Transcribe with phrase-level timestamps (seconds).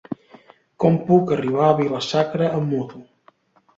[0.83, 3.07] Com puc arribar a Vila-sacra amb moto?